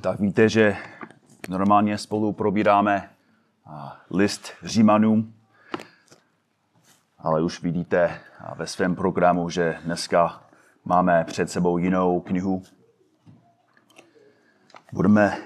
[0.00, 0.76] tak víte, že
[1.48, 3.10] normálně spolu probíráme
[4.10, 5.34] list Římanům,
[7.18, 8.20] ale už vidíte
[8.56, 10.42] ve svém programu, že dneska
[10.84, 12.62] máme před sebou jinou knihu.
[14.92, 15.38] Budeme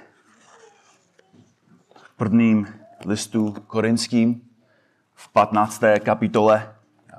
[1.96, 2.66] v prvním
[3.06, 4.48] listu korinským
[5.14, 5.82] v 15.
[6.04, 6.74] kapitole.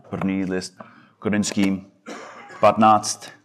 [0.09, 0.81] První list
[1.19, 1.91] korinským
[2.59, 3.40] 15.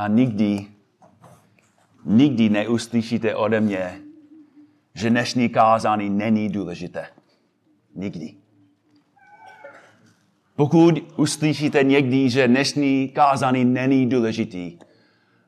[0.00, 0.66] A nikdy,
[2.04, 4.00] nikdy neuslyšíte ode mě,
[4.94, 7.06] že dnešní kázání není důležité.
[7.94, 8.34] Nikdy.
[10.56, 14.78] Pokud uslyšíte někdy, že dnešní kázání není důležitý,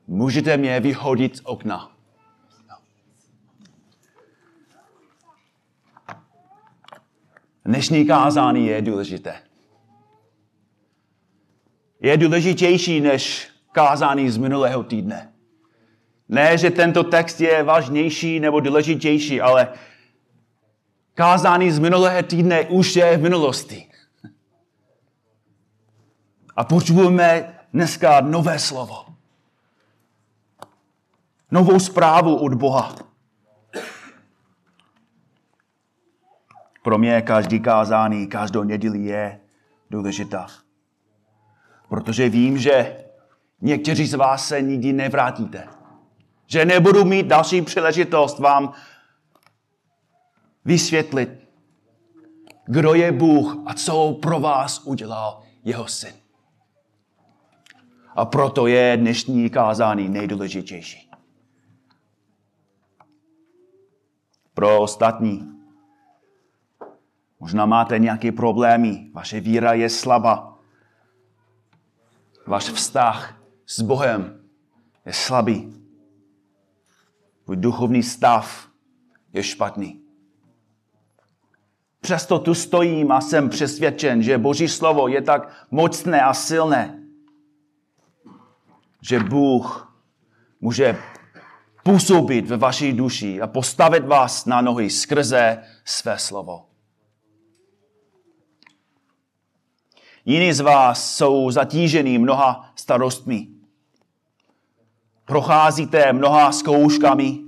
[0.07, 1.91] můžete mě vyhodit z okna.
[7.65, 9.35] Dnešní kázání je důležité.
[12.01, 15.33] Je důležitější než kázání z minulého týdne.
[16.29, 19.67] Ne, že tento text je vážnější nebo důležitější, ale
[21.13, 23.89] kázání z minulého týdne už je v minulosti.
[26.55, 29.05] A potřebujeme dneska nové slovo.
[31.51, 32.95] Novou zprávu od Boha.
[36.83, 39.39] Pro mě každý kázání, každou neděli je
[39.89, 40.47] důležitá.
[41.89, 43.02] Protože vím, že
[43.63, 45.67] někteří z vás se nikdy nevrátíte.
[46.47, 48.73] Že nebudu mít další příležitost vám
[50.65, 51.29] vysvětlit,
[52.65, 56.13] kdo je Bůh a co pro vás udělal jeho syn.
[58.15, 61.09] A proto je dnešní kázání nejdůležitější.
[64.53, 65.53] Pro ostatní
[67.43, 70.59] Možná máte nějaké problémy, vaše víra je slabá.
[72.47, 74.39] Váš vztah s Bohem
[75.05, 75.73] je slabý.
[77.43, 78.67] Tvůj duchovní stav
[79.33, 80.01] je špatný.
[82.01, 87.03] Přesto tu stojím a jsem přesvědčen, že Boží slovo je tak mocné a silné,
[89.01, 89.95] že Bůh
[90.61, 90.97] může
[91.83, 96.65] působit ve vaší duši a postavit vás na nohy skrze své slovo.
[100.25, 103.52] Jiní z vás jsou zatížený mnoha starostmi.
[105.25, 107.39] Procházíte mnoha zkouškami.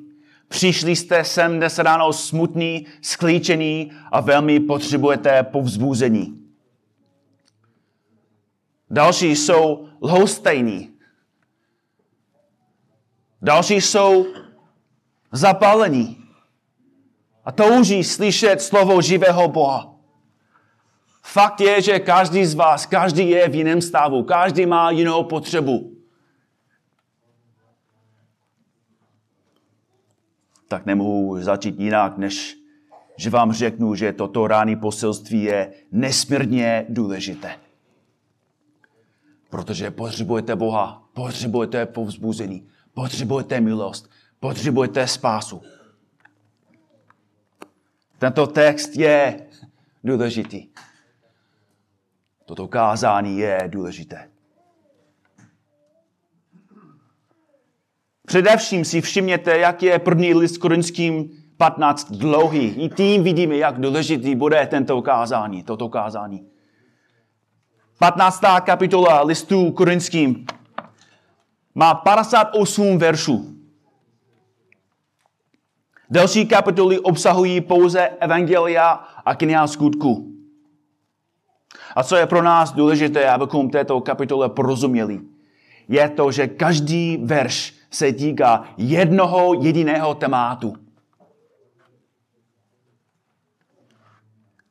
[0.48, 6.42] Přišli jste sem dnes ráno smutný, sklíčený a velmi potřebujete povzbuzení.
[8.90, 10.92] Další jsou lhostejní.
[13.42, 14.26] Další jsou
[15.32, 16.18] zapálení
[17.46, 19.96] a touží slyšet slovo živého Boha.
[21.24, 25.95] Fakt je, že každý z vás, každý je v jiném stavu, každý má jinou potřebu.
[30.68, 32.58] Tak nemohu začít jinak, než
[33.18, 37.56] že vám řeknu, že toto rány poselství je nesmírně důležité.
[39.50, 44.10] Protože potřebujete Boha, potřebujete povzbuzení, potřebujete milost,
[44.40, 45.62] potřebujete spásu.
[48.18, 49.48] Tento text je
[50.04, 50.68] důležitý.
[52.46, 54.30] Toto kázání je důležité.
[58.26, 62.68] Především si všimněte, jak je první list korinským 15 dlouhý.
[62.68, 66.48] I tím vidíme, jak důležitý bude tento kázání, toto kázání.
[68.00, 68.42] 15.
[68.64, 70.46] kapitola listu korinským
[71.76, 73.56] má 58 veršů.
[76.10, 78.90] Další kapitoly obsahují pouze evangelia
[79.26, 80.32] a kniha skutku.
[81.96, 85.22] A co je pro nás důležité, abychom této kapitole porozuměli,
[85.88, 90.76] je to, že každý verš se týká jednoho jediného témátu.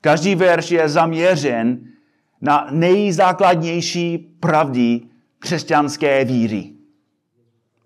[0.01, 1.93] Každý verš je zaměřen
[2.41, 5.01] na nejzákladnější pravdy
[5.39, 6.75] křesťanské víry.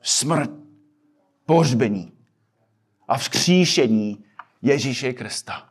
[0.03, 0.51] Smrt,
[1.47, 2.13] pohřbení
[3.09, 4.25] a vzkříšení
[4.63, 5.69] Ježíše Krista.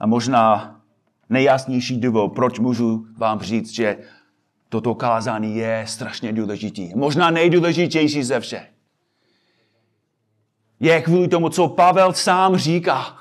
[0.00, 0.80] A možná
[1.34, 3.98] nejjasnější důvod, proč můžu vám říct, že
[4.68, 6.94] toto kázání je strašně důležitý.
[6.94, 8.68] Možná nejdůležitější ze vše.
[10.80, 13.18] Je kvůli tomu, co Pavel sám říká.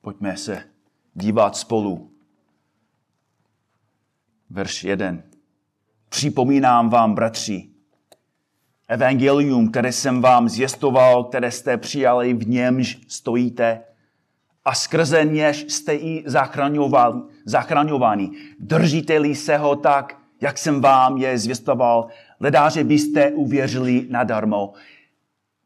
[0.00, 0.64] Pojďme se
[1.14, 2.10] dívat spolu.
[4.50, 5.18] Verš 1.
[6.08, 7.77] Připomínám vám, bratři,
[8.88, 13.80] Evangelium, které jsem vám zjistoval, které jste přijali, v němž stojíte
[14.64, 16.24] a skrze něž jste i
[17.44, 18.30] zachraňováni.
[18.60, 22.08] Držíte-li se ho tak, jak jsem vám je zvěstoval,
[22.40, 24.72] ledá, že byste uvěřili nadarmo.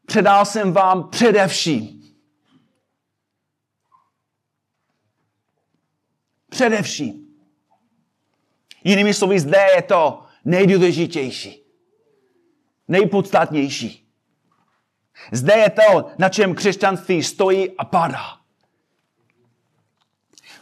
[0.05, 2.03] Předal jsem vám především.
[6.49, 7.27] Především.
[8.83, 11.62] Jinými slovy, zde je to nejdůležitější.
[12.87, 14.09] Nejpodstatnější.
[15.31, 18.37] Zde je to, na čem křesťanství stojí a padá.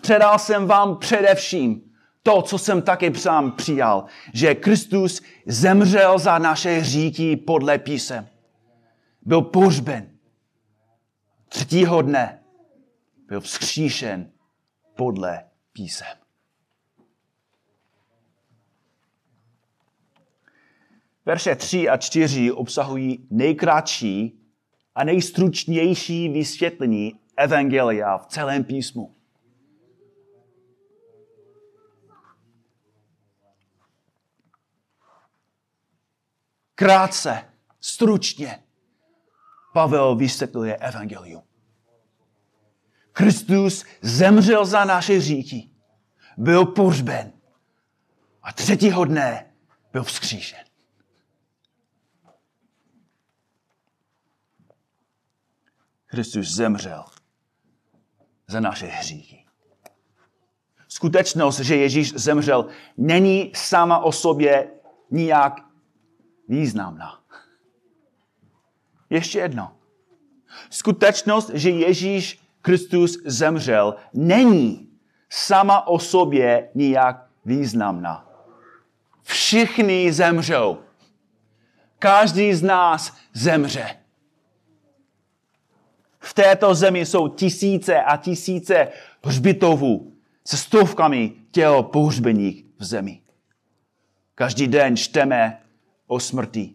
[0.01, 1.91] Předal jsem vám především
[2.23, 8.27] to, co jsem také sám přijal, že Kristus zemřel za naše hříky podle písem.
[9.21, 10.11] Byl pohřben.
[11.49, 12.43] Třetího dne
[13.27, 14.31] byl vzkříšen
[14.95, 16.20] podle písem.
[21.25, 24.39] Verše 3 a 4 obsahují nejkratší
[24.95, 29.15] a nejstručnější vysvětlení Evangelia v celém písmu.
[36.75, 37.45] Krátce,
[37.79, 38.63] stručně,
[39.73, 41.43] Pavel vysvětluje Evangelium.
[43.11, 45.69] Kristus zemřel za naše říky,
[46.37, 47.31] byl pohřben
[48.43, 49.53] a třetího dne
[49.93, 50.70] byl vzkříšen.
[56.11, 57.03] Kristus zemřel
[58.47, 59.45] za naše hříchy.
[60.87, 62.67] Skutečnost, že Ježíš zemřel,
[62.97, 64.69] není sama o sobě
[65.11, 65.61] nijak
[66.47, 67.19] významná.
[69.09, 69.77] Ještě jedno.
[70.69, 74.89] Skutečnost, že Ježíš Kristus zemřel, není
[75.29, 78.27] sama o sobě nijak významná.
[79.23, 80.77] Všichni zemřou.
[81.99, 84.00] Každý z nás zemře.
[86.21, 88.87] V této zemi jsou tisíce a tisíce
[89.23, 90.13] hřbitovů
[90.47, 93.21] se stovkami těl pohřbených v zemi.
[94.35, 95.61] Každý den čteme
[96.07, 96.73] o smrti.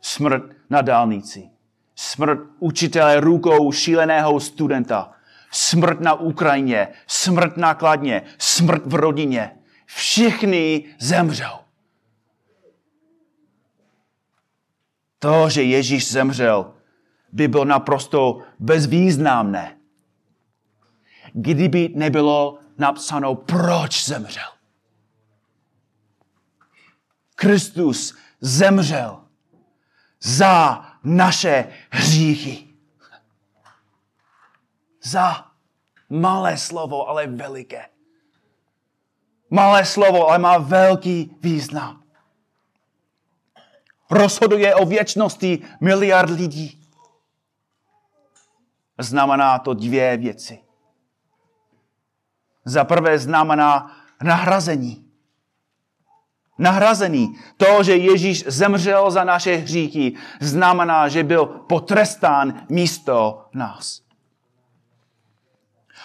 [0.00, 1.50] Smrt na dálnici.
[1.94, 5.12] Smrt učitele rukou šíleného studenta.
[5.50, 6.88] Smrt na Ukrajině.
[7.06, 8.22] Smrt na Kladně.
[8.38, 9.50] Smrt v rodině.
[9.86, 11.58] Všichni zemřou.
[15.18, 16.74] To, že Ježíš zemřel,
[17.32, 19.76] by bylo naprosto bezvýznamné,
[21.32, 24.48] kdyby nebylo napsáno, proč zemřel.
[27.34, 29.20] Kristus zemřel
[30.20, 32.68] za naše hříchy.
[35.02, 35.46] Za
[36.10, 37.88] malé slovo, ale veliké.
[39.50, 42.02] Malé slovo, ale má velký význam.
[44.10, 46.87] Rozhoduje o věčnosti miliard lidí.
[48.98, 50.58] Znamená to dvě věci.
[52.64, 55.08] Za prvé znamená nahrazení
[56.58, 57.36] nahrazený.
[57.56, 64.00] To, že Ježíš zemřel za naše hříchy, znamená, že byl potrestán místo nás.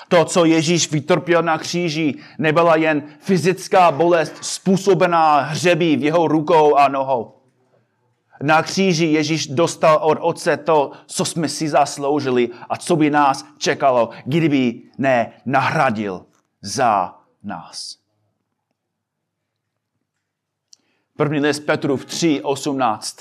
[0.07, 6.75] To, co Ježíš vytrpěl na kříži, nebyla jen fyzická bolest způsobená hřebí v jeho rukou
[6.75, 7.42] a nohou.
[8.43, 13.45] Na kříži Ježíš dostal od Otce to, co jsme si zasloužili a co by nás
[13.57, 16.25] čekalo, kdyby ne nahradil
[16.61, 17.97] za nás.
[21.15, 23.17] První list Petrův 3, 18.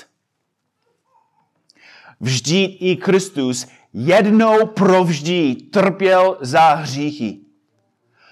[2.19, 7.39] Vždyť i Kristus jednou provždy trpěl za hříchy.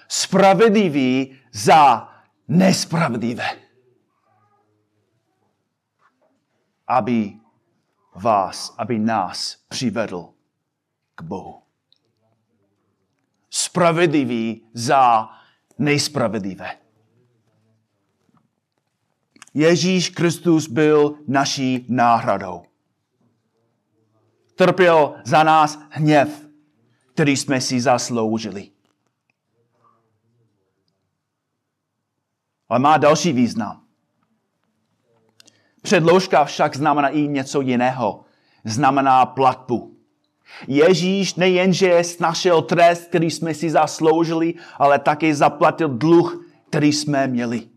[0.08, 2.08] Spravedlivý za
[2.48, 3.62] nespravedlivé.
[6.92, 7.40] Aby
[8.14, 10.28] vás, aby nás přivedl
[11.14, 11.62] k Bohu.
[13.50, 15.30] Spravedlivý za
[15.78, 16.78] nespravedlivé.
[19.54, 22.62] Ježíš Kristus byl naší náhradou.
[24.54, 26.46] Trpěl za nás hněv,
[27.12, 28.70] který jsme si zasloužili.
[32.68, 33.81] Ale má další význam.
[35.82, 38.24] Předložka však znamená i něco jiného.
[38.64, 39.96] Znamená platbu.
[40.68, 47.72] Ježíš nejenže snašel trest, který jsme si zasloužili, ale také zaplatil dluh, který jsme měli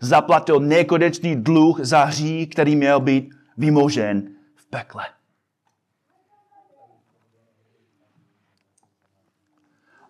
[0.00, 5.04] zaplatil nekonečný dluh za hří, který měl být vymožen v pekle.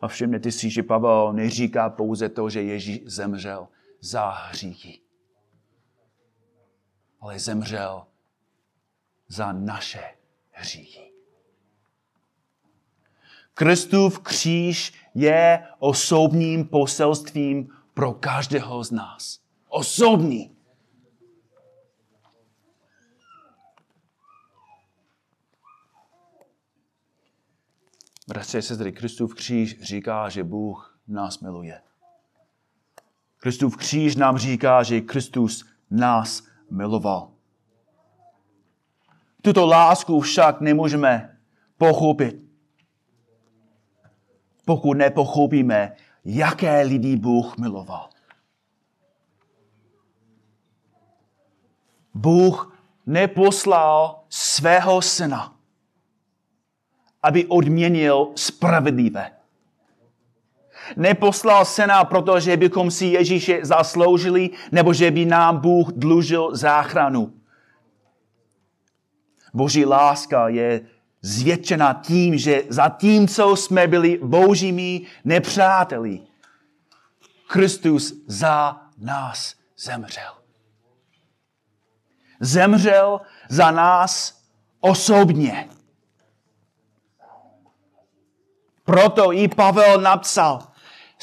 [0.01, 3.69] A všimněte si, že Pavel neříká pouze to, že Ježíš zemřel
[4.01, 5.01] za hříchy.
[7.21, 8.07] Ale zemřel
[9.29, 10.15] za naše
[10.51, 11.13] hříchy.
[13.55, 19.41] Kristův kříž je osobním poselstvím pro každého z nás.
[19.69, 20.57] Osobní.
[28.29, 31.83] Bratři a sestry, Kristův kříž říká, že Bůh nás miluje.
[33.37, 37.31] Kristův kříž nám říká, že Kristus nás miloval.
[39.43, 41.39] Tuto lásku však nemůžeme
[41.79, 42.37] pochopit,
[44.65, 48.11] pokud nepochopíme, jaké lidi Bůh miloval.
[52.15, 55.57] Bůh neposlal svého syna,
[57.23, 59.40] aby odměnil spravedlivé.
[60.97, 67.33] Neposlal syna, protože bychom si Ježíše zasloužili, nebo že by nám Bůh dlužil záchranu.
[69.55, 70.81] Boží láska je
[71.23, 76.21] zvětšena tím, že zatímco jsme byli božími nepřáteli,
[77.47, 80.33] Kristus za nás zemřel.
[82.41, 84.43] Zemřel za nás
[84.81, 85.69] osobně.
[88.85, 90.70] Proto i Pavel napsal,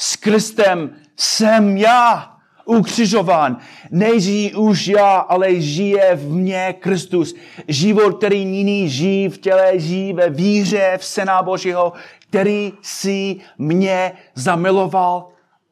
[0.00, 3.58] s Kristem jsem já ukřižován.
[3.90, 7.34] Nežijí už já, ale žije v mně Kristus.
[7.68, 11.92] Život, který nyní žijí v těle, žijí ve víře v Syna Božího,
[12.28, 15.28] který si mě zamiloval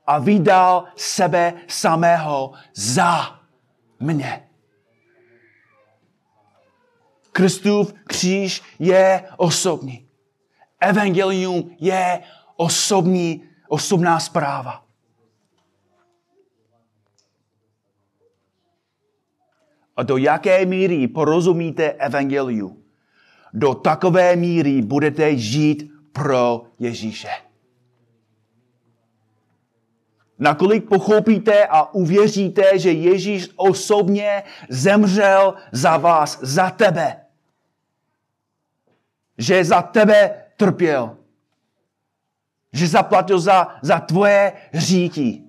[0.07, 3.41] a vydal sebe samého za
[4.01, 4.43] mě.
[7.33, 10.07] Kristův kříž je osobní.
[10.81, 12.21] Evangelium je
[12.57, 14.85] osobní, osobná zpráva.
[19.97, 22.83] A do jaké míry porozumíte evangeliu,
[23.53, 27.29] do takové míry budete žít pro Ježíše.
[30.39, 37.17] Nakolik pochopíte a uvěříte, že Ježíš osobně zemřel za vás, za tebe.
[39.39, 41.17] Že za tebe trpěl.
[42.73, 45.43] Že zaplatil za, za tvoje hříky.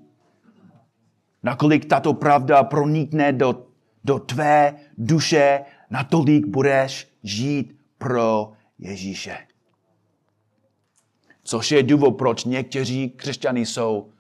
[1.44, 3.68] Nakolik tato pravda pronikne do
[4.08, 9.48] do tvé duše, natolik budeš žít pro Ježíše.
[11.44, 14.12] Což je důvod, proč někteří křesťané jsou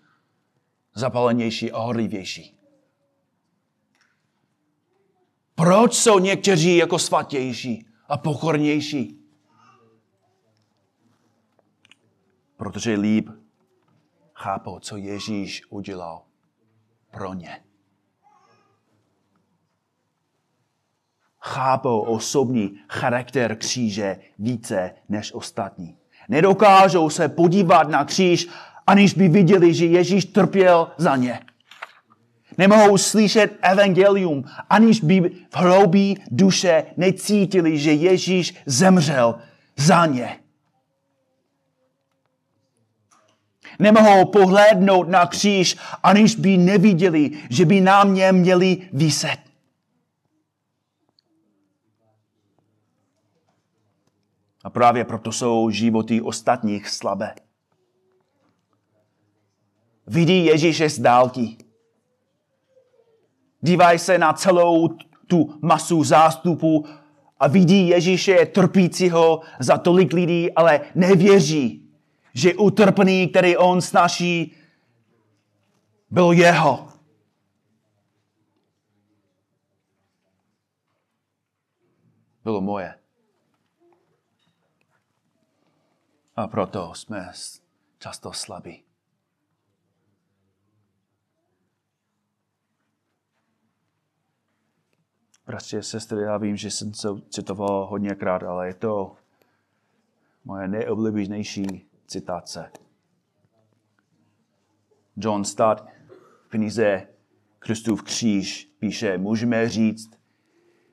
[0.95, 2.57] zapalenější a horlivější.
[5.55, 9.16] Proč jsou někteří jako svatější a pokornější?
[12.57, 13.29] Protože líp
[14.33, 16.23] chápou, co Ježíš udělal
[17.11, 17.67] pro ně.
[21.47, 25.95] chápou osobní charakter kříže více než ostatní.
[26.29, 28.47] Nedokážou se podívat na kříž,
[28.87, 31.39] aniž by viděli, že Ježíš trpěl za ně.
[32.57, 39.35] Nemohou slyšet evangelium, aniž by v hloubí duše necítili, že Ježíš zemřel
[39.77, 40.39] za ně.
[43.79, 49.37] Nemohou pohlédnout na kříž, aniž by neviděli, že by na mě měli vyset.
[54.63, 57.35] A právě proto jsou životy ostatních slabé.
[60.07, 61.57] Vidí Ježíše z dálky.
[63.61, 64.87] Dívají se na celou
[65.27, 66.85] tu masu zástupů
[67.39, 71.86] a vidí Ježíše trpícího za tolik lidí, ale nevěří,
[72.37, 74.55] že utrpný, který on snaží,
[76.09, 76.89] byl jeho.
[82.43, 82.99] Bylo moje.
[86.35, 87.31] A proto jsme
[87.99, 88.83] často slabí.
[95.45, 99.15] Bratři a sestry, já vím, že jsem se citoval hodněkrát, ale je to
[100.45, 102.71] moje nejoblíbenější citace.
[105.17, 105.83] John Stott
[106.45, 107.07] v knize
[107.59, 110.09] Kristův kříž píše, můžeme říct,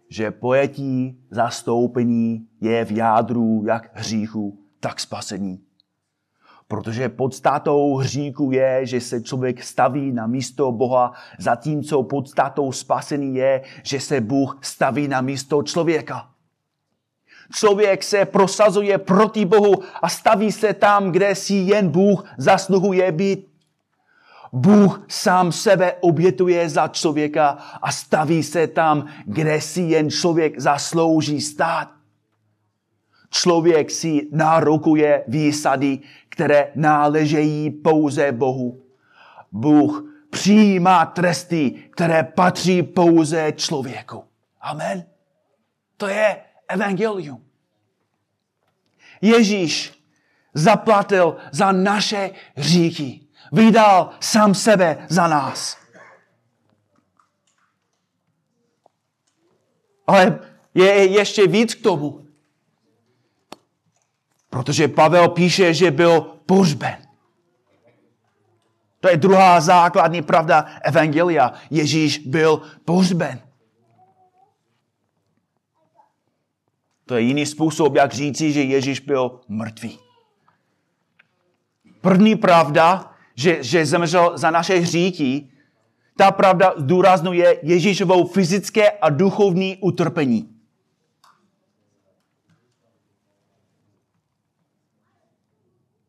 [0.08, 5.60] že pojetí zastoupení je v jádru jak hříchu, tak spasení.
[6.68, 13.62] Protože podstatou hříku je, že se člověk staví na místo Boha, zatímco podstatou spasení je,
[13.82, 16.33] že se Bůh staví na místo člověka.
[17.52, 23.48] Člověk se prosazuje proti Bohu a staví se tam, kde si jen Bůh zasluhuje být.
[24.52, 31.40] Bůh sám sebe obětuje za člověka a staví se tam, kde si jen člověk zaslouží
[31.40, 31.88] stát.
[33.30, 35.98] Člověk si nárokuje výsady,
[36.28, 38.82] které náležejí pouze Bohu.
[39.52, 44.24] Bůh přijímá tresty, které patří pouze člověku.
[44.60, 45.04] Amen.
[45.96, 46.36] To je
[46.68, 47.44] evangelium.
[49.20, 50.02] Ježíš
[50.54, 53.20] zaplatil za naše říky.
[53.52, 55.78] Vydal sám sebe za nás.
[60.06, 60.38] Ale
[60.74, 62.26] je ještě víc k tomu.
[64.50, 66.96] Protože Pavel píše, že byl pohřben.
[69.00, 71.52] To je druhá základní pravda Evangelia.
[71.70, 73.40] Ježíš byl pohřben.
[77.06, 79.98] To je jiný způsob, jak říci, že Ježíš byl mrtvý.
[82.00, 85.50] První pravda, že, že zemřel za naše hříky,
[86.16, 90.60] ta pravda zdůraznuje Ježíšovou fyzické a duchovní utrpení.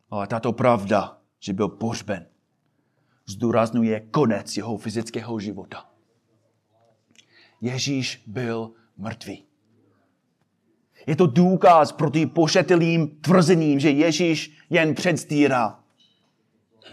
[0.10, 2.28] Ale tato pravda, že byl pohřben,
[3.26, 5.90] zdůraznuje konec jeho fyzického života.
[7.62, 9.45] Ježíš byl mrtvý.
[11.08, 15.80] Je to důkaz proti pošetilým tvrzením, že Ježíš jen předstírá.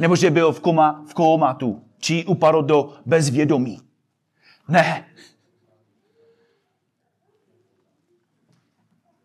[0.01, 3.81] Nebo že byl v, koma, v komatu, či upadl do bezvědomí.
[4.69, 5.07] Ne.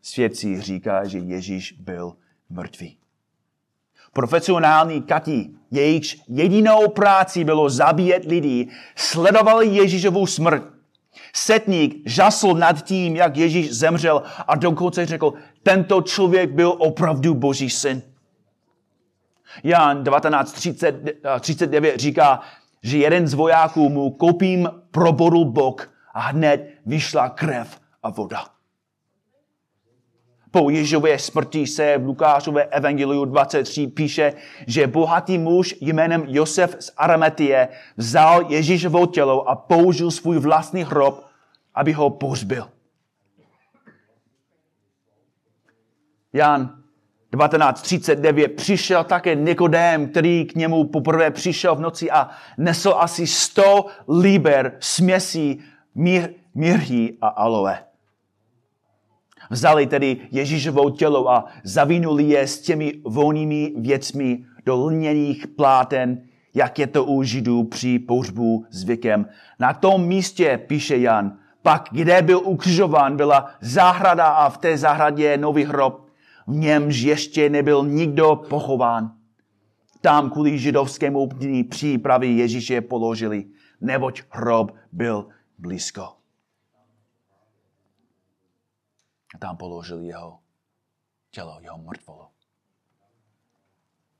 [0.01, 2.13] Svědci říká, že Ježíš byl
[2.49, 2.97] mrtvý.
[4.13, 10.76] Profesionální kati, jejichž jedinou práci bylo zabíjet lidi, sledovali Ježíšovu smrt.
[11.37, 17.69] Setník žasl nad tím, jak Ježíš zemřel a dokonce řekl, tento člověk byl opravdu boží
[17.69, 18.01] syn.
[19.63, 22.39] Jan 1939 říká,
[22.83, 28.45] že jeden z vojáků mu kopím probodl bok a hned vyšla krev a voda.
[30.51, 34.33] Po Ježově smrti se v Lukášové evangeliu 23 píše,
[34.67, 41.26] že bohatý muž jménem Josef z Arametie vzal Ježíšovo tělo a použil svůj vlastní hrob,
[41.77, 42.69] aby ho pohřbil.
[46.33, 46.83] Jan
[47.31, 53.85] 1939 přišel také Nikodém, který k němu poprvé přišel v noci a nesl asi 100
[54.07, 55.61] liber směsí
[55.95, 56.29] mír,
[57.21, 57.83] a aloe.
[59.49, 66.21] Vzali tedy Ježíšovou tělo a zavinuli je s těmi vonými věcmi do lněných pláten,
[66.53, 69.25] jak je to u Židů při pohřbu zvykem.
[69.59, 75.37] Na tom místě, píše Jan, pak, kde byl ukřižován, byla zahrada a v té zahradě
[75.37, 76.09] nový hrob,
[76.47, 79.17] v němž ještě nebyl nikdo pochován.
[80.01, 83.45] Tam kvůli židovskému dní přípravy Ježíše položili,
[83.81, 85.27] neboť hrob byl
[85.57, 86.01] blízko.
[89.35, 90.39] A tam položili jeho
[91.31, 92.27] tělo, jeho mrtvolo.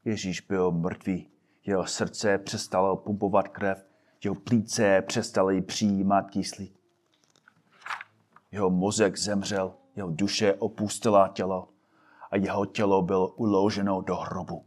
[0.06, 1.30] Ježíš byl mrtvý,
[1.66, 3.86] jeho srdce přestalo pumpovat krev,
[4.24, 6.77] jeho plíce přestaly přijímat kyslík.
[8.52, 11.70] Jeho mozek zemřel, jeho duše opustila tělo
[12.32, 14.66] a jeho tělo bylo uloženo do hrobu.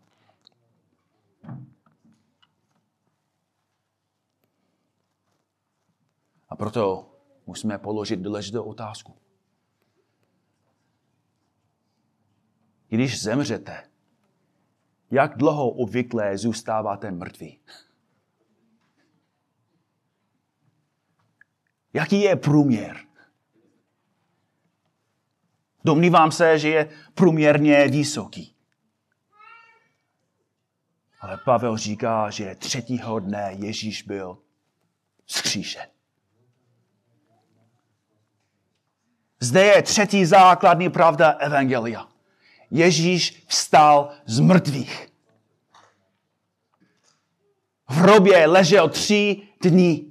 [6.48, 7.10] A proto
[7.46, 9.16] musíme položit důležitou otázku.
[12.88, 13.90] Když zemřete,
[15.10, 17.60] jak dlouho obvykle zůstáváte mrtví?
[21.92, 23.09] Jaký je průměr?
[25.84, 28.54] Domnívám se, že je průměrně vysoký.
[31.20, 34.38] Ale Pavel říká, že třetího dne Ježíš byl
[35.26, 35.86] zkříšen.
[39.40, 42.08] Zde je třetí základní pravda Evangelia.
[42.70, 45.08] Ježíš vstal z mrtvých.
[47.88, 50.09] V hrobě ležel tři dny.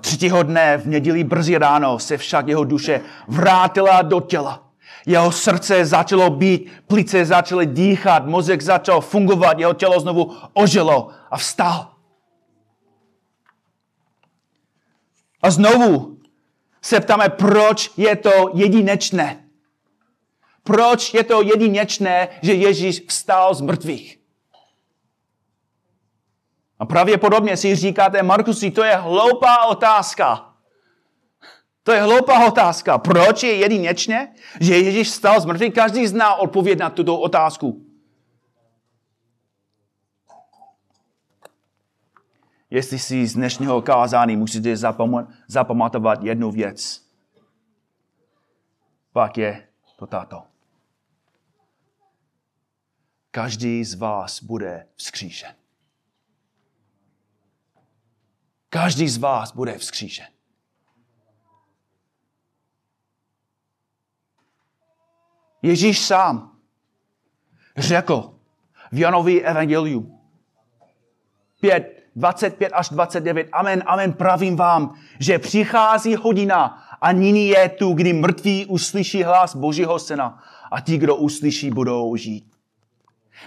[0.00, 4.68] Třetího dne v neděli brzy ráno se však jeho duše vrátila do těla.
[5.06, 11.36] Jeho srdce začalo být, plice začaly dýchat, mozek začal fungovat, jeho tělo znovu ožilo a
[11.36, 11.92] vstal.
[15.42, 16.18] A znovu
[16.82, 19.44] se ptáme, proč je to jedinečné.
[20.62, 24.21] Proč je to jedinečné, že Ježíš vstal z mrtvých?
[26.82, 30.54] A pravděpodobně si říkáte, Markusi, to je hloupá otázka.
[31.82, 32.98] To je hloupá otázka.
[32.98, 35.74] Proč je jedinečně, že Ježíš vstal z mrtvých?
[35.74, 37.86] Každý zná odpověď na tuto otázku.
[42.70, 44.76] jestli si z dnešního kázání musíte
[45.48, 47.02] zapamatovat jednu věc,
[49.12, 50.42] pak je to tato.
[53.30, 55.61] Každý z vás bude vzkříšen.
[58.72, 60.26] Každý z vás bude vzkříšen.
[65.62, 66.56] Ježíš sám
[67.76, 68.34] řekl
[68.92, 70.20] v Janově evangeliu
[71.60, 73.48] 5, 25 až 29.
[73.52, 76.64] Amen, amen, pravím vám, že přichází hodina
[77.00, 82.16] a nyní je tu, kdy mrtví uslyší hlas Božího syna a ti, kdo uslyší, budou
[82.16, 82.51] žít.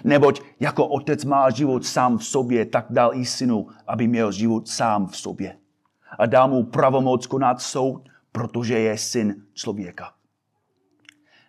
[0.03, 4.67] Neboť jako otec má život sám v sobě, tak dal i synu, aby měl život
[4.67, 5.57] sám v sobě.
[6.19, 10.11] A dá mu pravomoc konat soud, protože je syn člověka.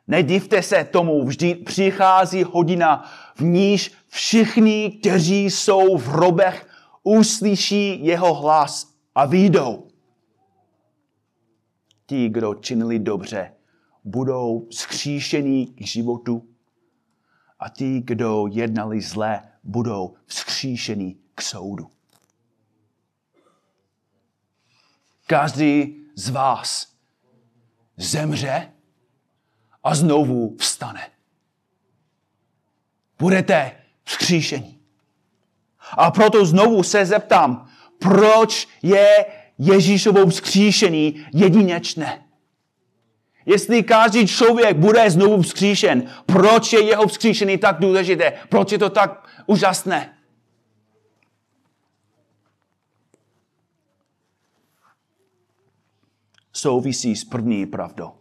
[0.09, 6.67] Nedivte se tomu, vždy přichází hodina, v níž všichni, kteří jsou v hrobech,
[7.03, 9.89] uslyší jeho hlas a výjdou.
[12.07, 13.53] Ti, kdo činili dobře,
[14.05, 16.43] budou skříšení k životu
[17.59, 21.91] a ti, kdo jednali zlé, budou vzkříšení k soudu.
[25.27, 26.93] Každý z vás
[27.97, 28.73] zemře
[29.85, 31.11] a znovu vstane.
[33.19, 33.73] Budete
[34.05, 34.81] vzkříšení.
[35.91, 39.27] A proto znovu se zeptám, proč je
[39.59, 42.26] Ježíšovo vzkříšení jedinečné?
[43.47, 48.33] Jestli každý člověk bude znovu vzkříšen, proč je jeho vzkříšení tak důležité?
[48.49, 50.17] Proč je to tak úžasné?
[56.53, 58.13] Souvisí s první pravdou.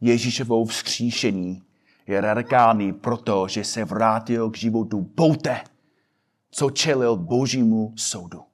[0.00, 1.62] Ježíšovou vzkříšení
[2.06, 5.64] je radikální proto, že se vrátil k životu poté,
[6.50, 8.51] co čelil božímu soudu.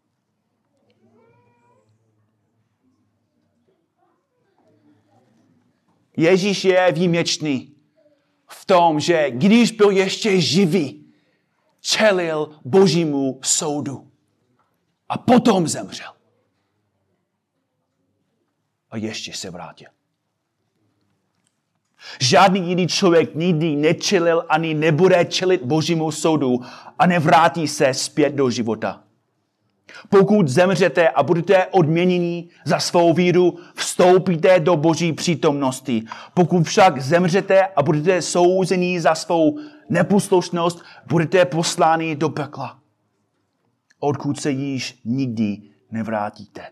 [6.18, 7.72] Ježíš je výjimečný
[8.50, 11.06] v tom, že když byl ještě živý,
[11.80, 14.10] čelil božímu soudu.
[15.08, 16.12] A potom zemřel.
[18.90, 19.88] A ještě se vrátil.
[22.20, 26.60] Žádný jiný člověk nikdy nečelil ani nebude čelit božímu soudu
[26.98, 29.04] a nevrátí se zpět do života.
[30.08, 36.02] Pokud zemřete a budete odměněni za svou víru, vstoupíte do boží přítomnosti.
[36.34, 42.80] Pokud však zemřete a budete souzení za svou neposlušnost, budete posláni do pekla,
[44.00, 46.70] odkud se již nikdy nevrátíte.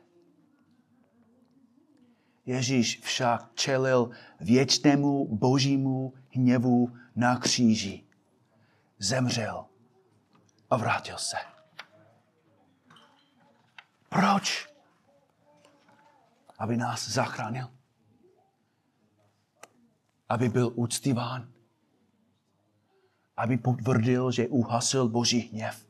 [2.47, 8.05] Ježíš však čelil věčnému božímu hněvu na kříži.
[8.99, 9.65] Zemřel
[10.71, 11.37] a vrátil se.
[14.17, 14.69] Proč?
[16.59, 17.71] Aby nás zachránil.
[20.29, 21.53] Aby byl úctiván.
[23.37, 25.87] Aby potvrdil, že uhasil boží hněv.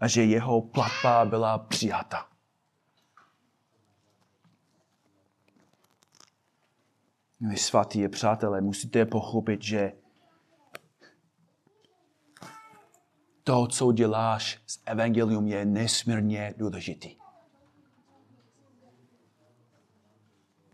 [0.00, 2.28] A že jeho platba byla přijata.
[7.40, 9.92] Vy svatí přátelé, musíte pochopit, že
[13.44, 17.16] to, co děláš s evangelium, je nesmírně důležitý.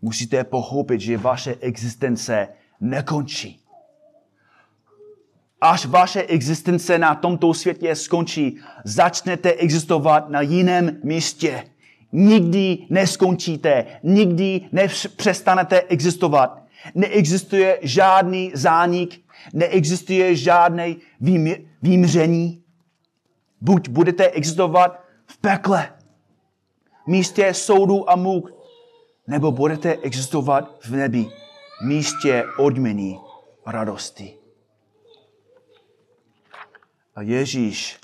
[0.01, 2.47] Musíte pochopit, že vaše existence
[2.81, 3.59] nekončí.
[5.61, 11.63] Až vaše existence na tomto světě skončí, začnete existovat na jiném místě.
[12.11, 16.63] Nikdy neskončíte, nikdy nepřestanete existovat.
[16.95, 19.21] Neexistuje žádný zánik,
[19.53, 20.95] neexistuje žádné
[21.81, 22.63] výmření.
[23.61, 25.99] Buď budete existovat v pekle,
[27.07, 28.51] místě soudu a muk,
[29.27, 31.25] nebo budete existovat v nebi,
[31.85, 33.19] místě odmění
[33.65, 34.37] radosti.
[37.15, 37.99] A Ježíš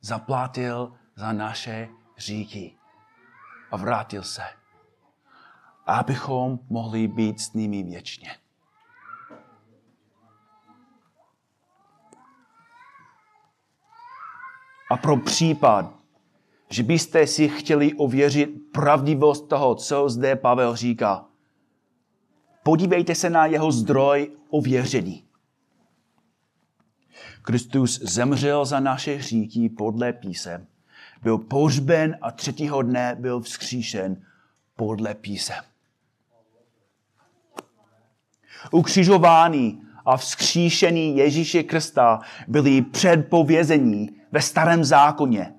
[0.00, 2.76] zaplatil za naše říky
[3.70, 4.42] a vrátil se,
[5.86, 8.43] abychom mohli být s nimi věčně.
[14.94, 15.94] A pro případ,
[16.70, 21.24] že byste si chtěli ověřit pravdivost toho, co zde Pavel říká,
[22.62, 25.24] podívejte se na jeho zdroj ověření.
[27.42, 30.66] Kristus zemřel za naše hříky podle písem,
[31.22, 34.22] byl pohřben a třetího dne byl vzkříšen
[34.76, 35.64] podle písem.
[38.70, 45.54] Ukřižování a vzkříšení Ježíše Krista byly předpovězení ve starém zákoně.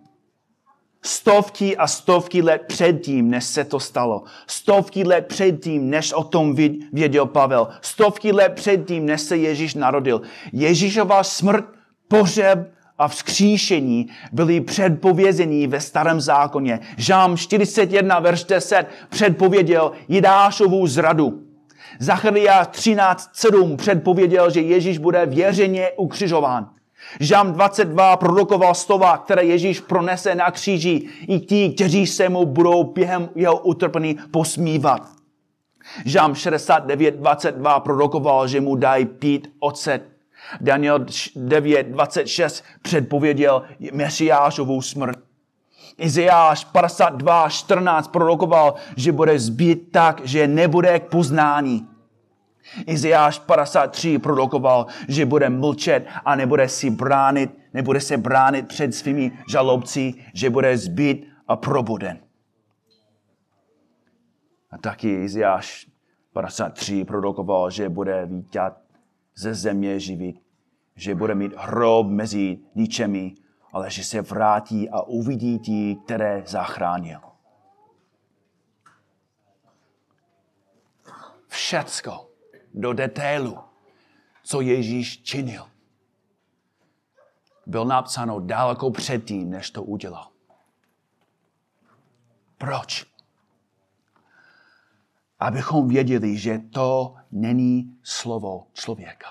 [1.01, 4.23] Stovky a stovky let předtím, než se to stalo.
[4.47, 6.55] Stovky let předtím, než o tom
[6.93, 7.67] věděl Pavel.
[7.81, 10.21] Stovky let předtím, než se Ježíš narodil.
[10.53, 11.65] Ježíšova smrt,
[12.07, 16.79] pohřeb a vzkříšení byly předpovězení ve starém zákoně.
[16.97, 21.41] Žám 41, verš 10 předpověděl Jidášovu zradu.
[21.99, 26.75] Zachariáš 13.7 předpověděl, že Ježíš bude věřeně ukřižován.
[27.19, 32.83] Žám 22 prorokoval slova, které Ježíš pronese na kříži i ti, kteří se mu budou
[32.83, 35.01] během jeho utrpení posmívat.
[36.05, 40.03] Žám 69.22 prorokoval, že mu dají pít ocet.
[40.61, 45.19] Daniel 9.26 předpověděl Mesiášovou smrt.
[45.97, 51.87] Izajáš 52.14 prorokoval, že bude zbyt tak, že nebude k poznání.
[52.87, 59.31] Izajáš 53 prorokoval, že bude mlčet a nebude si bránit, nebude se bránit před svými
[59.49, 62.19] žalobci, že bude zbyt a probuden.
[64.71, 65.87] A taky Izajáš
[66.33, 68.77] 53 prorokoval, že bude vítat
[69.35, 70.35] ze země živit,
[70.95, 73.35] že bude mít hrob mezi ničemi,
[73.73, 77.19] ale že se vrátí a uvidí ti, které zachránil.
[81.47, 82.34] Všecko
[82.75, 83.57] do detailu,
[84.43, 85.67] co Ježíš činil.
[87.65, 90.27] Byl napsáno daleko předtím, než to udělal.
[92.57, 93.05] Proč?
[95.39, 99.27] Abychom věděli, že to není slovo člověka.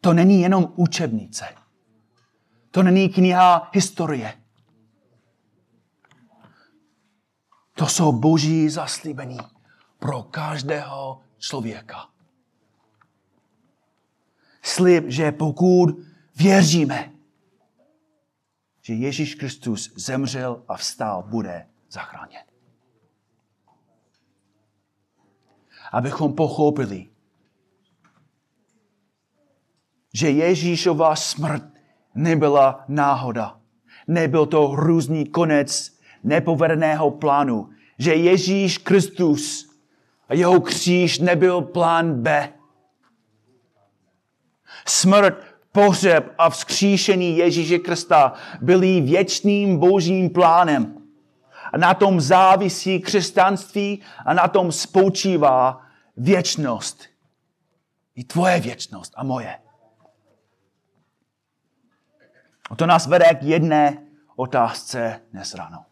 [0.00, 1.44] To není jenom učebnice.
[2.70, 4.42] To není kniha historie.
[7.74, 9.38] To jsou boží zaslíbení
[9.98, 12.08] pro každého člověka.
[14.62, 15.98] Slib, že pokud
[16.36, 17.12] věříme,
[18.82, 22.42] že Ježíš Kristus zemřel a vstal, bude zachráněn.
[25.92, 27.08] Abychom pochopili,
[30.14, 31.64] že Ježíšova smrt
[32.14, 33.60] nebyla náhoda.
[34.08, 37.70] Nebyl to hrůzný konec nepovedeného plánu.
[37.98, 39.75] Že Ježíš Kristus
[40.28, 42.52] a jeho kříž nebyl plán B.
[44.86, 51.02] Smrt, pohřeb a vzkříšení Ježíše Krista byly věčným božím plánem.
[51.72, 55.86] A na tom závisí křesťanství a na tom spočívá
[56.16, 57.04] věčnost.
[58.14, 59.58] I tvoje věčnost a moje.
[62.70, 65.84] A to nás vede k jedné otázce dnes ráno.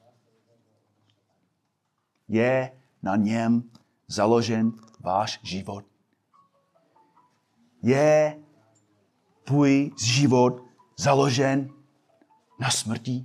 [2.29, 3.63] Je na něm
[4.09, 5.85] založen váš život?
[7.83, 8.39] Je
[9.45, 10.63] tvůj život
[10.97, 11.71] založen
[12.61, 13.25] na smrti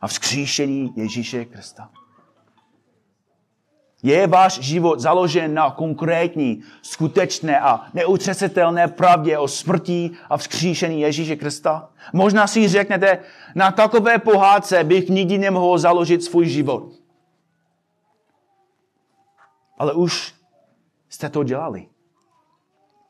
[0.00, 1.90] a vzkříšení Ježíše Krista?
[4.02, 11.36] Je váš život založen na konkrétní, skutečné a neutřesitelné pravdě o smrti a vzkříšení Ježíše
[11.36, 11.90] Krista?
[12.12, 13.18] Možná si řeknete,
[13.54, 16.92] na takové pohádce bych nikdy nemohl založit svůj život.
[19.78, 20.34] Ale už
[21.08, 21.88] jste to dělali.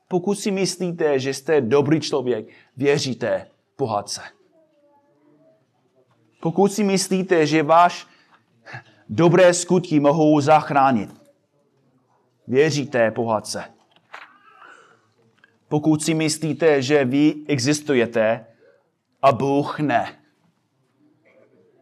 [0.08, 4.20] Pokud si myslíte, že jste dobrý člověk, věříte pohádce.
[6.40, 8.06] Pokud si myslíte, že váš
[9.08, 11.10] dobré skutky mohou zachránit.
[12.46, 13.64] Věříte pohádce.
[15.68, 18.46] Pokud si myslíte, že vy existujete
[19.22, 20.18] a Bůh ne,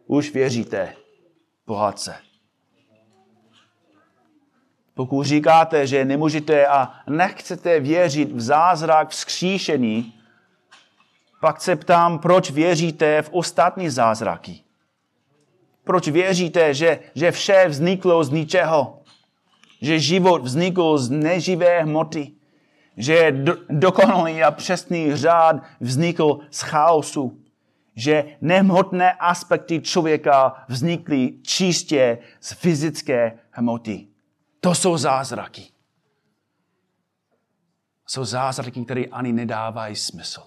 [0.07, 0.95] už věříte
[1.65, 2.26] pohádce.
[4.97, 10.13] Pokud říkáte, že nemůžete a nechcete věřit v zázrak vzkříšení,
[11.41, 14.59] pak se ptám, proč věříte v ostatní zázraky.
[15.83, 18.99] Proč věříte, že, že vše vzniklo z ničeho?
[19.81, 22.31] Že život vznikl z neživé hmoty?
[22.97, 27.37] Že do, dokonalý a přesný řád vznikl z chaosu?
[27.95, 34.07] Že nehmotné aspekty člověka vznikly čistě z fyzické hmoty?
[34.67, 35.71] To jsou zázraky.
[38.07, 40.41] Jsou zázraky, které ani nedávají smysl.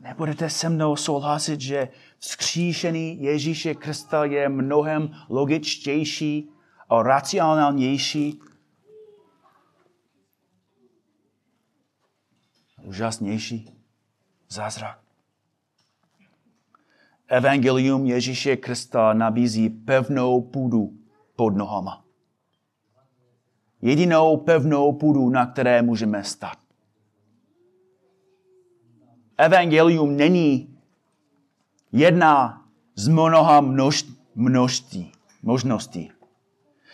[0.00, 6.50] Nebudete se mnou souhlasit, že vzkříšený Ježíše Krista je mnohem logičtější
[6.88, 8.40] a racionálnější,
[12.82, 13.70] úžasnější
[14.48, 15.05] zázrak.
[17.28, 20.92] Evangelium Ježíše Krista nabízí pevnou půdu
[21.36, 22.04] pod nohama.
[23.82, 26.58] Jedinou pevnou půdu, na které můžeme stát.
[29.38, 30.78] Evangelium není
[31.92, 35.12] jedna z mnoha množ, množství,
[35.42, 36.10] možností.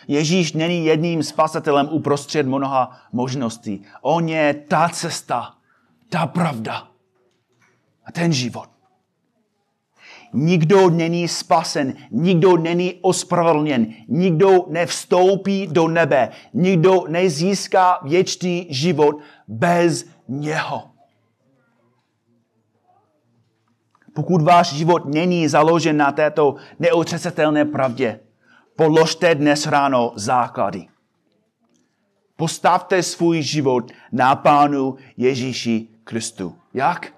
[0.07, 3.85] Ježíš není jedním spasatelem uprostřed mnoha možností.
[4.01, 5.55] On je ta cesta,
[6.09, 6.87] ta pravda
[8.05, 8.72] a ten život.
[10.33, 19.15] Nikdo není spasen, nikdo není ospravedlněn, nikdo nevstoupí do nebe, nikdo nezíská věčný život
[19.47, 20.83] bez něho.
[24.13, 28.19] Pokud váš život není založen na této neotřesitelné pravdě,
[28.75, 30.87] položte dnes ráno základy.
[32.35, 36.55] Postavte svůj život na Pánu Ježíši Kristu.
[36.73, 37.13] Jak?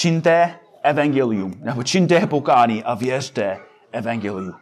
[0.00, 3.58] Čiňte evangelium, nebo čiňte pokání a věřte
[3.92, 4.54] evangelium.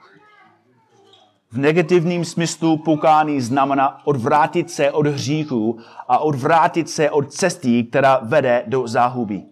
[1.50, 8.20] V negativním smyslu pokání znamená odvrátit se od hříchu a odvrátit se od cesty, která
[8.22, 9.42] vede do záhuby.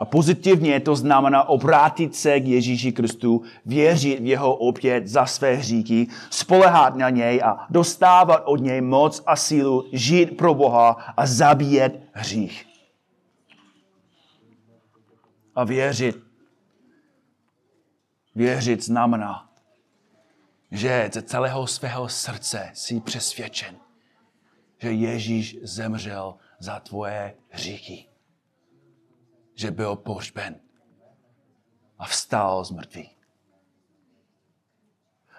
[0.00, 5.54] A pozitivně to znamená obrátit se k Ježíši Kristu, věřit v jeho opět za své
[5.54, 11.26] hříky, spolehat na něj a dostávat od něj moc a sílu žít pro Boha a
[11.26, 12.67] zabíjet hřích.
[15.58, 16.16] A věřit.
[18.34, 19.52] Věřit znamená,
[20.70, 23.76] že ze celého svého srdce jsi přesvědčen,
[24.82, 28.08] že Ježíš zemřel za tvoje hříchy
[29.58, 30.60] že byl pohřben
[31.98, 33.18] a vstal z mrtvých.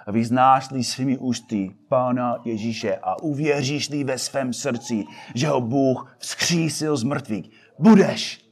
[0.05, 5.03] A vyznáš-li svými ústy Pána Ježíše a uvěříš-li ve svém srdci,
[5.35, 8.45] že ho Bůh vzkřísil z mrtvých, budeš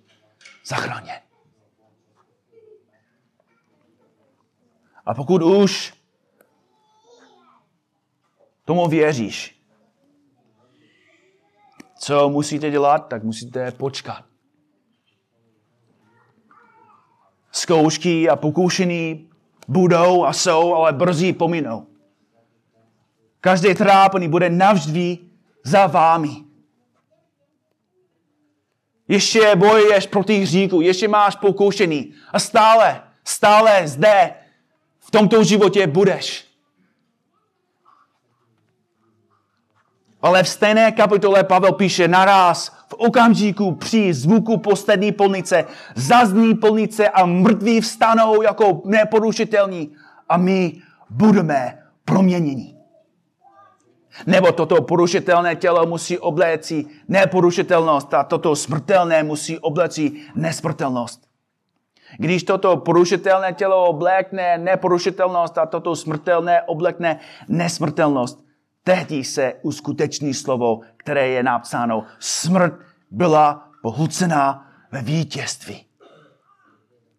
[0.65, 1.26] zachráněn.
[5.07, 5.93] A pokud už
[8.65, 9.61] tomu věříš,
[11.99, 14.23] co musíte dělat, tak musíte počkat.
[17.51, 19.29] Zkoušky a pokušení
[19.67, 21.87] budou a jsou, ale brzy pominou.
[23.41, 25.17] Každé trápení bude navždy
[25.63, 26.43] za vámi.
[29.07, 34.46] Ještě bojuješ proti hříku, ještě máš pokoušení a stále, stále zde
[35.07, 36.47] v tomto životě budeš.
[40.21, 45.65] Ale v stejné kapitole Pavel píše naraz v okamžiku při zvuku poslední polnice
[45.95, 49.95] zazní polnice a mrtví vstanou jako neporušitelní
[50.29, 52.75] a my budeme proměněni.
[54.25, 61.26] Nebo toto porušitelné tělo musí obléci neporušitelnost a toto smrtelné musí obléci nesmrtelnost.
[62.17, 68.45] Když toto porušitelné tělo oblékne neporušitelnost a toto smrtelné oblekne nesmrtelnost,
[68.83, 72.73] tehdy se uskuteční slovo, které je napsáno, smrt
[73.11, 75.85] byla pohlcená ve vítězství.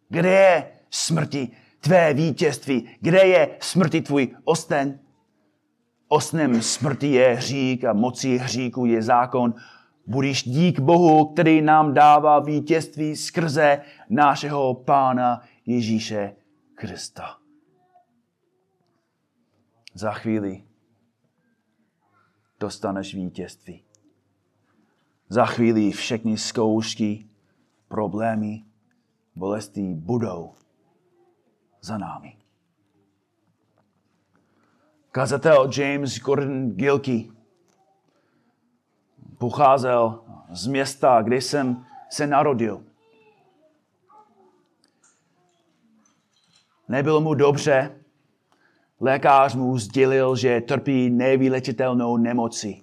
[0.09, 1.49] Kde je smrti
[1.81, 2.89] tvé vítězství?
[3.01, 4.99] Kde je smrti tvůj osten?
[6.09, 9.55] Osnem smrti je hřík a mocí hříku je zákon.
[10.07, 16.37] Budíš dík Bohu, který nám dává vítězství skrze našeho Pána Ježíše
[16.75, 17.39] Krista.
[19.95, 20.65] Za chvíli
[22.61, 23.85] dostaneš vítězství.
[25.29, 27.29] Za chvíli všechny zkoušky,
[27.89, 28.65] problémy,
[29.35, 30.55] bolesti budou
[31.81, 32.39] za námi.
[35.11, 37.31] Kazatel James Gordon Gilkey
[39.39, 42.88] pocházel z města, kde jsem se narodil.
[46.89, 47.99] Nebylo mu dobře,
[49.01, 52.83] Lékař mu sdělil, že trpí nevylečitelnou nemocí.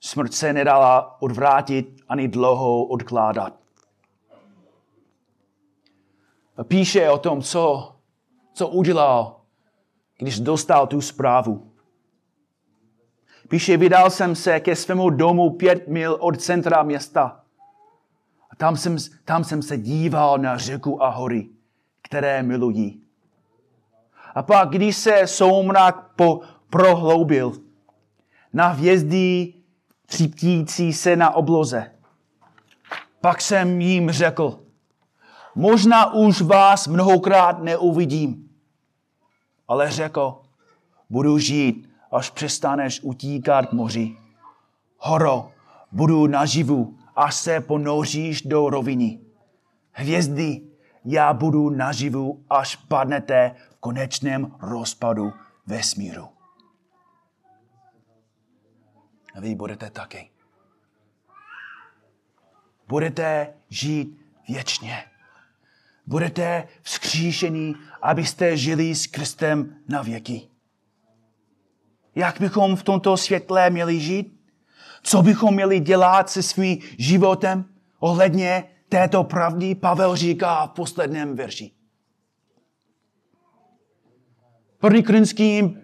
[0.00, 3.54] Smrt se nedala odvrátit ani dlouho odkládat.
[6.64, 7.94] Píše o tom, co,
[8.52, 9.40] co udělal,
[10.18, 11.72] když dostal tu zprávu.
[13.48, 17.44] Píše, vydal jsem se ke svému domu pět mil od centra města.
[18.50, 21.48] A tam jsem, tam jsem se díval na řeku a hory,
[22.08, 23.00] které milují.
[24.34, 26.40] A pak, když se soumrak po,
[26.70, 27.52] prohloubil,
[28.52, 29.54] na hvězdy
[30.06, 31.90] třiptící se na obloze,
[33.20, 34.58] pak jsem jim řekl,
[35.54, 38.48] možná už vás mnohokrát neuvidím,
[39.68, 40.40] ale řekl,
[41.10, 44.16] budu žít, až přestaneš utíkat k moři.
[44.98, 45.50] Horo,
[45.92, 49.20] budu naživu, až se ponoříš do roviny.
[49.92, 50.60] Hvězdy,
[51.04, 55.32] já budu naživu, až padnete v konečném rozpadu
[55.66, 56.28] vesmíru.
[59.34, 60.30] A vy budete taky.
[62.88, 65.04] Budete žít věčně.
[66.06, 70.48] Budete vzkříšení, abyste žili s Kristem na věky.
[72.14, 74.40] Jak bychom v tomto světle měli žít?
[75.02, 77.64] Co bychom měli dělat se svým životem
[77.98, 79.74] ohledně této pravdy?
[79.74, 81.70] Pavel říká v posledním verši.
[84.78, 85.80] První Korinským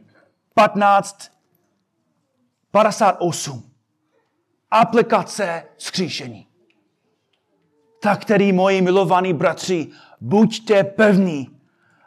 [0.55, 1.33] 15,
[2.71, 3.71] 58.
[4.71, 6.47] Aplikace skříšení.
[8.03, 9.89] Tak tedy, moji milovaní bratři,
[10.21, 11.61] buďte pevní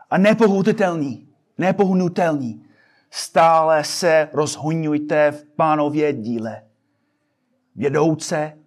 [0.09, 2.63] a nepohnutelní, nepohnutelní.
[3.11, 6.63] Stále se rozhonujte v pánově díle.
[7.75, 8.57] Vědouce,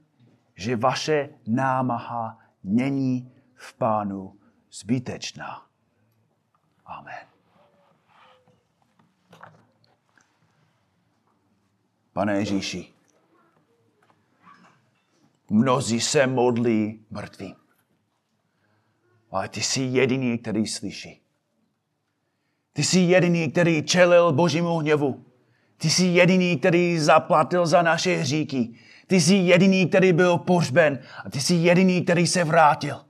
[0.60, 4.36] že vaše námaha není v pánu
[4.72, 5.66] zbytečná.
[6.86, 7.26] Amen.
[12.12, 12.94] Pane Ježíši,
[15.50, 17.56] mnozí se modlí mrtví.
[19.30, 21.22] Ale ty jsi jediný, který slyší.
[22.72, 25.24] Ty jsi jediný, který čelil božímu hněvu.
[25.76, 28.78] Ty jsi jediný, který zaplatil za naše hříky.
[29.10, 30.98] Ty jsi jediný, který byl pohřben.
[31.24, 33.04] A ty jsi jediný, který se vrátil.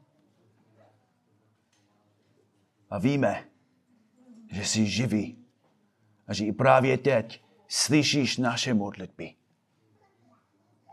[2.91, 3.45] A víme,
[4.51, 5.37] že jsi živý.
[6.27, 9.35] A že i právě teď slyšíš naše modlitby.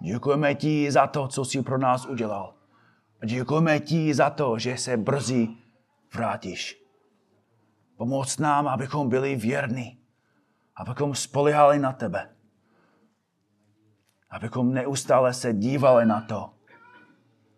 [0.02, 2.54] Děkujeme ti za to, co jsi pro nás udělal.
[3.22, 5.48] A děkujeme ti za to, že se brzy
[6.14, 6.84] vrátíš.
[7.98, 10.00] Pomoc nám, abychom byli věrní,
[10.76, 12.37] abychom spolehali na tebe,
[14.30, 16.54] abychom neustále se dívali na to,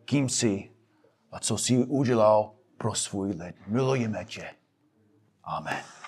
[0.06, 0.72] kým jsi
[1.32, 3.56] a co jsi udělal pro svůj lid.
[3.68, 4.50] Milujeme tě.
[5.44, 5.99] Amen.